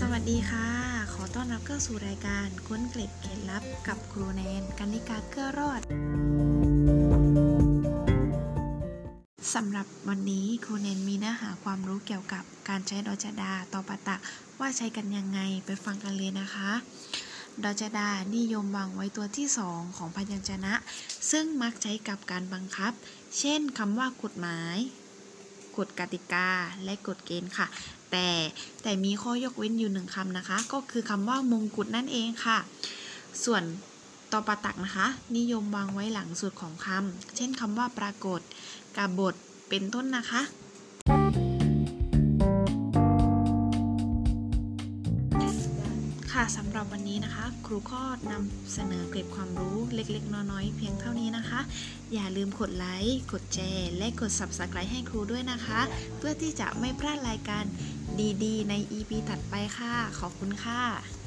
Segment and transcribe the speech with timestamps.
[0.00, 0.68] สวัสดีค่ะ
[1.14, 5.80] ขอต้อนรับเข้าสู่รายการค้นเกล็ดเคล็ดลับกับครูแนนกันนิกาเกื้อรอด
[9.54, 14.16] สำหรับวันนี้ครูแนนมีเนื้อหาความรู้เกี่ยวกับการใช้ดอจดาตอปะตะ
[14.60, 16.70] ว่าใช้กันยังไงไปฟังกันเลยนะคะ
[17.64, 20.74] ดอจดานิยมวางไว้ตัวที่สองของพยัญชนะ
[21.30, 22.92] ซึ่งมักใช้กับการบังคับ
[23.38, 24.78] เช่นคำว่ากฎหมาย
[25.76, 26.48] กฎกติกา
[26.84, 27.66] และกฎเกณฑ์ค่ะ
[28.10, 28.26] แต่
[28.82, 32.58] แต่มีข้อยกเว้นอยู่หนึ่งคำนะคะ ก็คือคำว่ามงกุฎนั่นเองค่ะ
[33.44, 33.62] ส่วน
[34.32, 38.40] ตอปตักนะคะ นิยมวางไว้หลังสุดของคำเช่นคำว่าปรากฏ
[38.96, 39.34] กาบท
[39.68, 40.42] เป็นต้นนะคะ
[46.42, 51.60] ค่ะสำหรับวันนี้นะคะ ครูก็นำเสนอเกร็ดความรู้เล็กๆ น้อยๆ เพียงเท่านี้นะคะ
[52.12, 55.80] อย่าลืมกดไลค์กดแชร์และกด Subscribe ให้ครูด้วยนะคะ
[56.18, 57.64] เพื่อที่จะไม่พลาดรายการ
[58.44, 61.21] ดีๆ ใน EP ถัดไปค่ะ ขอบคุณค่ะ